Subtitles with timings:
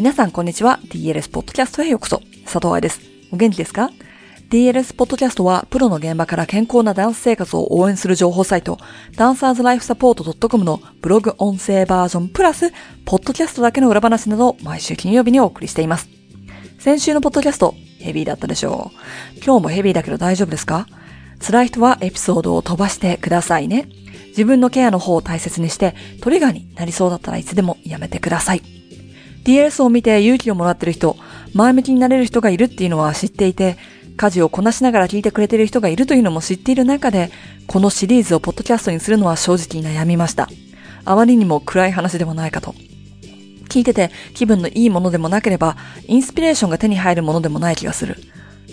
[0.00, 0.80] 皆さんこんにちは。
[0.84, 2.22] DLS ポッドキャストへようこそ。
[2.44, 3.02] 佐藤愛です。
[3.30, 3.90] お元気ですか
[4.48, 8.78] ？DLS ポッドキャストは、プロの現場から健康なダンス生活を応援する情報サイト、
[9.16, 12.72] ダンサーズライフサポート .com のブログ音声バージョンプラス、
[13.04, 16.08] ポッドキャストだけの裏話などを毎週金曜日にお送りしています。
[16.78, 19.44] 先週のポッドキャスト、ヘビーだったでしょう。
[19.44, 20.86] 今日もヘビーだけど大丈夫ですか？
[21.46, 23.86] 辛い人はエピソードを飛ばしてくださいね。
[24.28, 28.62] 自分のケアの方を大切にして、トリガーになりそうだったらいつでもやめてください。
[29.44, 31.16] DLS を見て勇気をもらってる人、
[31.54, 33.76] 前向きになれる人がいるっていうのは知っていて、
[34.16, 37.30] 家事をこなしながら聞いてくれてる人がいるというのも知っている中で、
[37.66, 40.48] このシリーズをポッドキャストにするのは正直悩みました。
[41.04, 42.74] あまりにも暗い話でもないかと。
[43.70, 45.76] 聞いてて気分のいいものでもなければ、
[46.06, 48.16] インスピレーションが手に入るものでもない気がする。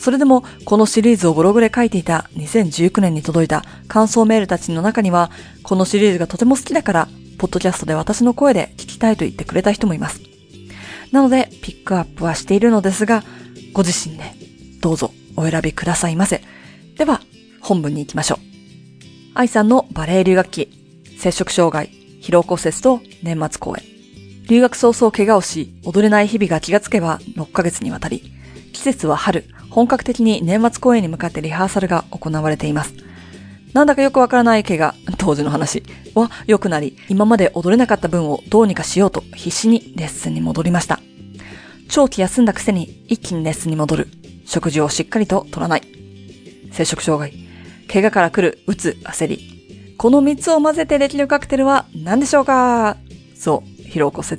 [0.00, 5.30] それでも、このシリーズをブログで書いていた2019年に届いた感想メールたちの中には、
[5.62, 7.08] このシリーズがとても好きだから、
[7.38, 10.33] ポッドキャストで私の声で聞きたいと言ってくれた人もいます。
[11.12, 13.22] なので、ピックアップはしているのですが、
[13.72, 14.24] ご自身で、
[14.80, 16.42] どうぞお選びくださいませ。
[16.96, 17.20] では、
[17.60, 18.38] 本文に行きましょう。
[19.34, 20.68] 愛さんのバレエ留学期、
[21.18, 21.90] 接触障害、
[22.22, 23.82] 疲労骨折と年末公演。
[24.46, 28.22] 留学早々怪我をし、踊れない日々が気がつけば6ヶ月にわたり、
[28.72, 32.94] 季節は春、本格的に年末公演に向かってリハーサルが行われています。
[33.72, 34.94] なんだかよくわからない怪我、
[35.24, 35.82] 当時の話
[36.14, 41.00] は良くなり、今まで踊れなかった分をどうにかしようと必死にレッスンに戻りました。
[41.88, 44.08] 長期休んだくせに一気にレッスンに戻る。
[44.44, 45.82] 食事をしっかりと取らない。
[46.72, 47.32] 摂食障害。
[47.90, 49.94] 怪我から来る、うつ、焦り。
[49.96, 52.98] この三つを混ぜてできるカクテルは何でしょうか？
[53.34, 54.38] そう、疲労骨折。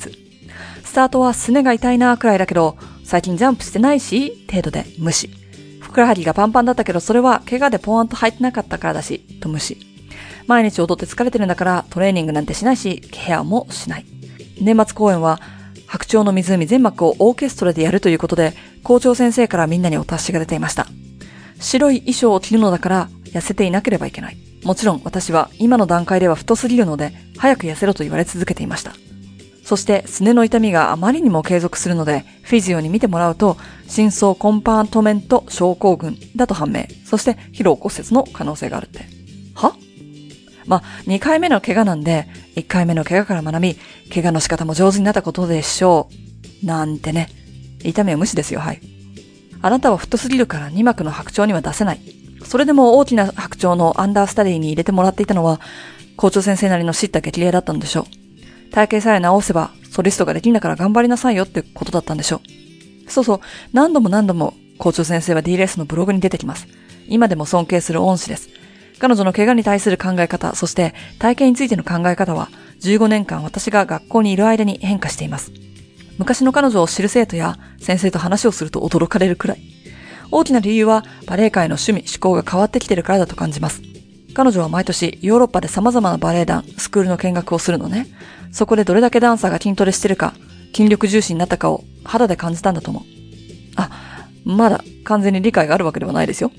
[0.83, 5.31] スタートはすねが痛いなくらいだけど、最近ジャンプしてないし、程度で無視。
[5.79, 9.94] ふくらはぎがパンパンだったけど、それは怪我でポーンと入ってなかったからだし、と無視。
[10.47, 14.05] 毎日踊って疲れてるんだからトレーニングなんてしないし、ケアもしない。
[14.61, 15.39] 年末公演は
[15.87, 20.87] 白鳥の湖全幕をオーケストラでやるということで、校長先生からみんなにお達しが出ていました。
[21.59, 24.37] 白い衣装を着るのだから痩せていなければいけない。
[24.63, 28.93] もちろん私は今の段階では太すぎるので、早く痩せろと言われ続けていました。
[29.63, 36.85] そしてすねの痛みがあまりにも継続するので、フィジオに見てもらうと、深層コンパートメント症候群だと判明。
[37.03, 39.05] そして疲労骨折の可能性があるって。
[39.55, 39.75] は？
[40.67, 43.77] まあ、2回目の怪我なんで、1回目の怪我から学び、
[44.13, 46.09] 怪我の仕方も上手になったことでしょ
[46.63, 46.65] う。
[46.65, 47.29] なんてね。
[47.83, 48.81] 痛みは無視ですよ、はい。
[49.61, 51.99] あなたは太すぎるから2幕の白鳥には出せない。
[52.43, 55.59] それでも大きな白鳥のアンダースタディに入れてもらっていたのは、
[56.17, 58.71] 校長先生なりの知った激励だったんでしょう。
[58.71, 62.41] 体型さえ直せば、ソリストができんだから頑張りなさいよってことだったんでしょ
[63.07, 63.11] う。
[63.11, 63.39] そうそう、
[63.73, 66.67] 何度も何度も校長先生は DLS のブログに出てきます。
[67.07, 68.49] 今でも尊敬する恩師です。
[68.99, 72.49] 彼女の怪我に対する考え方、そして体験についての考え方は、
[72.81, 75.51] 15年間私が学校にいる間に変化しています。
[76.17, 79.61] 昔の彼女を知る生徒や先生と話をすると驚かれるくらい。
[80.31, 83.81] 大きな理由はバレエ界の趣味、思考が変わってきてるからだと感じます。
[84.33, 88.07] 彼女は毎年ヨーロッパで様々なバレエ団、スクールの見学をするのね。
[88.51, 90.33] そこでどれだけダンサーが筋トレしてるか、
[90.73, 93.03] 筋力重視になったかを肌で感じたんだと思う。
[93.75, 93.89] あ、
[94.43, 96.51] まだ完全に理解があるわけではないですよ。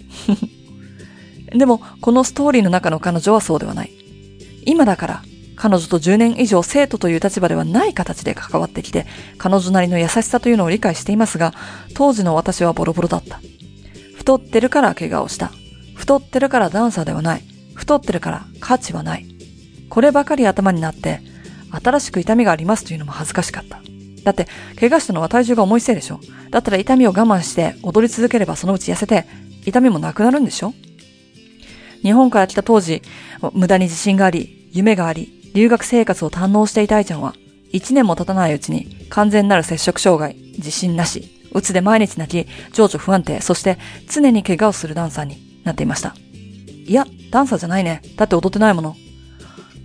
[1.59, 3.91] でも、このストーリーの中の彼女はそうではない。
[4.65, 5.23] 今だから、
[5.57, 9.07] 彼女と10年以上生徒という立場ではない形で関わってきて、
[9.39, 11.55] 彼女なりの優しさというのを理解していますが、
[11.95, 13.41] 当時の私はボロボロだった。
[14.15, 15.51] 太ってるから怪我をした。
[15.95, 17.43] 太ってるからダンサーではない。
[17.75, 19.27] 太ってるから価値はない。
[19.89, 21.21] こればかり頭になって、
[21.71, 23.81] 新しく痛みがありますというのも恥ずかしかった。
[24.25, 24.47] だって、
[24.79, 26.21] 怪我したのは体重が重いせいでしょ。
[26.51, 29.27] だったら痛みを我慢して踊り続ければそのうち痩せて、
[29.65, 30.75] 痛みもなくなるんでしょ
[32.07, 33.03] 日本から来た当時、
[33.53, 37.35] 無駄に自信があり、夢があり、留学生活を堪能していた愛ちゃんは、
[37.73, 43.77] 一年も経たないうちに完全なる接触障害、自信なし、うつで毎日泣き、情緒不安定、そして
[44.09, 46.15] 常に怪我をするダンサーになっていました。
[46.87, 48.03] いや、ダンサーじゃないね。
[48.15, 48.95] だって踊ってないもの。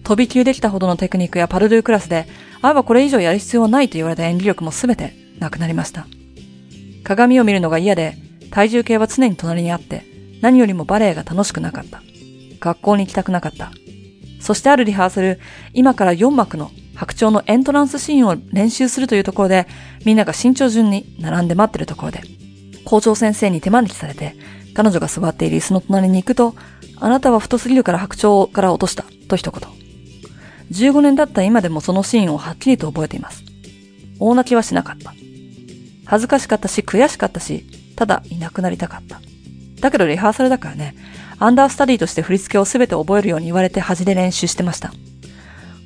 [0.04, 2.28] 飛び級できたほどのテクニックやパルドゥクラスで、
[2.62, 6.06] あえばこれ以上やる必要はないと言われた演技力もすべてなくなりました。
[7.04, 8.16] 鏡を見るのが嫌で、
[8.52, 10.06] 体重計は常に隣にあって、
[10.42, 12.04] 何よりもバレエが楽しくなかった。
[12.62, 13.72] 学校に行きたくなかった。
[14.40, 15.40] そしてあるリハーサル、
[15.74, 19.68] 今から4幕の白鳥のエントランスシーンを練習するというところで、
[20.06, 22.22] みんなが身長順に並んで待ってるところで、
[22.86, 24.36] 校長先生に手招きされて、
[24.74, 26.56] 彼女が座っている椅子の隣に行くと、
[26.98, 29.70] あなたは太すぎるから白鳥から落とした、と一言。
[30.72, 33.44] 15年経った今でもそのシーンをはっきりと覚えています。
[34.20, 35.14] 大泣きはしなかった。
[36.06, 37.66] 恥ずかしかったし、悔しかったし、
[37.96, 39.22] ただいなくなりたかった。
[39.80, 40.96] だけどリハーサルだからね、
[41.42, 44.94] アンダースタディとして振り付けをすべて覚えるように言われて端で練習してました。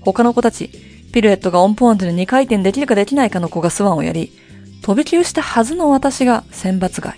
[0.02, 0.70] 他の子たち、
[1.14, 4.34] ピルエットがオンポーントで2回転できるかできないかの子がスワンをやり、
[4.82, 7.18] 飛び級したはずの私が選抜外。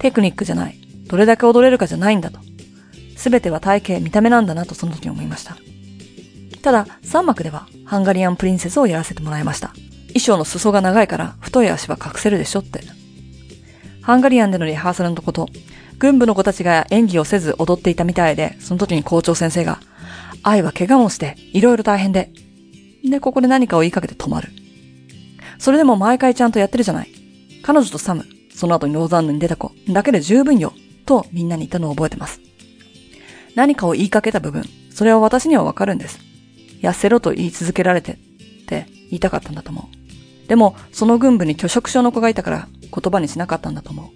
[0.00, 0.76] テクニックじゃない。
[1.06, 2.40] どれだけ踊れるかじゃないんだと。
[3.16, 5.56] すべては体型、見た目なんだなとその時思いました。
[6.62, 9.68] ただ、3幕ではハンガリアンプリンセスをやらせてもらいました。
[10.08, 12.80] 衣装の裾が長いから太い足は隠せるでしょって。
[14.02, 15.48] ハンガリアンでのリハーサルのこと、
[15.98, 19.80] 軍部の子たちが演技をせず踊っていたみたいで、その時に校長先生が、
[20.42, 22.30] 愛は怪我もして、いろいろ大変で。
[23.04, 24.50] で、ここで何かを言いかけて止まる。
[25.58, 27.10] それでも毎回ちゃんとやってるじゃない。
[27.62, 30.72] 彼女とサム、その後にローザンヌに出た子、だけで十分よ、
[31.06, 32.40] とみんなに言ったのを覚えてます。
[33.54, 36.20] 何かを言いかけた部分、それは私にはわかるんです。
[36.82, 38.16] 痩せろと言い続けられて、っ
[38.66, 40.48] て言いたかったんだと思う。
[40.48, 44.12] でも、その軍部に拒食症の子がいたから言葉にしなかったんだと思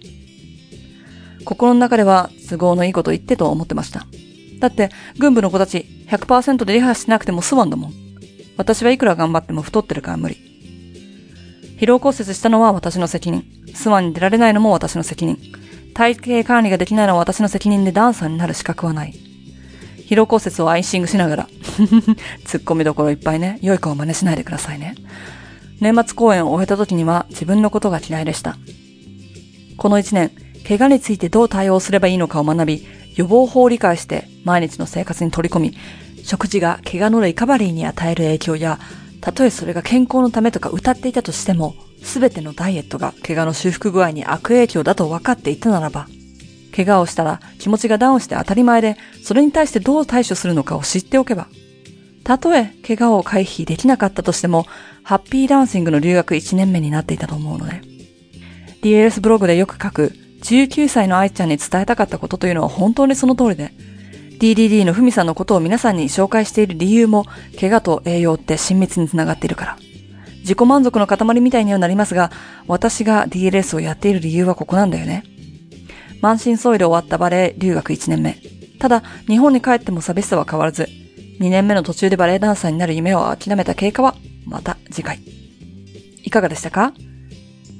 [1.45, 4.05] 心の中では都合のいいこと言ってと思ってました。
[4.59, 7.93] だって、軍部の子たち100%でリハしなくても済まんだもん。
[8.57, 10.37] 私はいくら頑張っても太ってるから無理。
[11.77, 13.43] 疲労骨折したのは私の責任。
[13.73, 15.37] スワンに出られないのも私の責任。
[15.93, 19.13] 体型管理ができないのは私の責任でダンサーになる資格はない。
[20.07, 21.49] 疲労骨折をアイシングしながら、
[22.45, 24.95] 突っ込みどころいっぱいね、良い子を真似しないでくださいね。
[25.79, 28.57] 年末公演を終えた時には自分のことが嫌いでした。
[29.77, 30.31] この一年、
[30.71, 32.87] 怪我についてどう対応すればいいのかを学び、
[33.17, 35.77] 予防法を理解して毎日の生活に取り込み、
[36.23, 38.79] 食事が怪我のリカバリーに与える影響や、
[39.19, 46.07] たとえそれが健康のためとか歌っていたとしても、すべてのダイエットが怪我の修復具合に悪影響だと分かっていたならば、
[46.73, 51.47] 怪我をしたら気持ちがダウンして当たり前で、それに対してどう対処するのかを知っておけば、
[52.23, 54.65] たとえ怪我を回避できなかったとしても、
[55.03, 57.81] ハッピーダンシングの留学1年目になっていたと思うので、
[58.81, 63.71] DLS ブログでよく書く19歳の愛ちゃんに伝えたかったことというのは本当にその通りで、
[64.39, 67.25] DDD のふみさんのことを皆さんに紹介している理由も、
[67.59, 69.77] 怪我と栄養って親密につながっているから。
[70.39, 72.31] 自己満足の塊みたいにはなりますが、
[72.67, 75.23] 私が DLS をやっている理由はここなんだよね。
[76.21, 78.37] 満身創痍で終わったバレエ留学1年目。
[78.79, 80.87] ただ、日本に帰っても寂しさは変わらず、
[81.39, 84.15] 2年目の途中でバレエダンサーになる夢を諦めた経過は、
[84.45, 85.19] また次回。
[86.23, 86.93] いかがでしたか？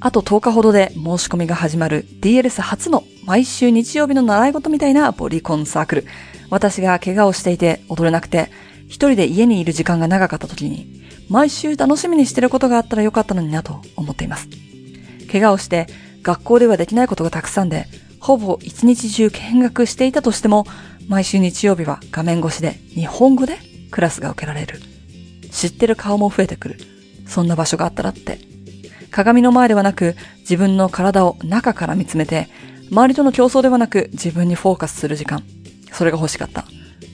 [0.04, 6.06] あと10日ほどで申し込みが始まる DLS 初の毎週日曜日の習い事みたいなボディコンサークル。
[6.50, 8.50] 私が怪我をしていて踊れなくて、
[8.88, 14.48] 一人で家にいる時間が長かった時に、毎週楽しみにしてることがあったらよかったのになと思っています。
[15.30, 15.86] 怪我をして
[16.22, 17.86] 学校ではできないことがたくさんで、
[18.18, 20.66] ほぼ一日中見学していたとしても、
[21.06, 23.56] 毎週日曜日は画面越しで日本語で
[23.92, 24.80] クラスが受けられる。
[25.52, 26.78] 知ってる顔も増えてくる。
[27.28, 28.51] そんな場所があったらって。
[29.12, 32.48] 鏡の前ではなく自分の体を中から見つめて、
[32.90, 35.44] 周りとの競争ではなく自分にフォーカスする時間。
[35.92, 36.64] それが欲しかった。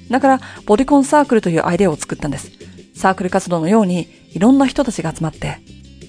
[0.09, 2.51] だから、ボディコンサークルというアイデアを作ったんです。
[2.95, 5.59] サークル活動のように、いろんな人たちが集まって、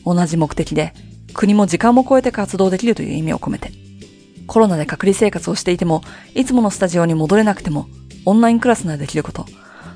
[0.05, 0.93] 同じ目的で、
[1.33, 3.71] 国も時間も超えて活動できるという意味を込めて。
[4.47, 6.01] コロナで隔離生活をしていても、
[6.35, 7.87] いつものスタジオに戻れなくても、
[8.25, 9.45] オンラインクラスならできること。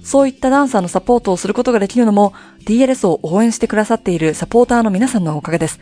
[0.03, 2.33] そういったダンサーのサポートをすることができるのも、
[2.65, 5.79] DLS を応援してくださっているサポーターの皆さんのおかげです。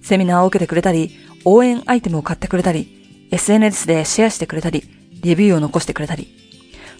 [0.00, 1.10] セミナーを受けてくれたり、
[1.44, 4.84] 応援アイテムを買ってくれたり、SNS でシェアしてくれたり、
[5.22, 6.28] レビューを残してくれたり。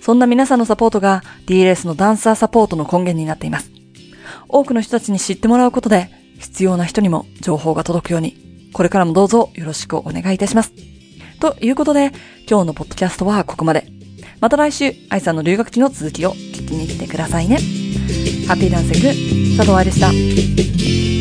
[0.00, 3.70] そんな皆さんのサポートが DLS のダンサーサポートの根源になっています。
[4.48, 10.72] 多くの人たちに知ってもらうことで、必要な人にも情報が届くように、これからもどうぞよろしくお願いいたします。
[11.40, 12.12] ということで、
[12.48, 13.86] 今日のポッドキャストはここまで。
[14.40, 16.34] また来週、愛さんの留学期の続きを
[16.74, 17.58] きに来てくださいね。
[18.46, 21.13] ハッピーダンシング、佐藤愛でした。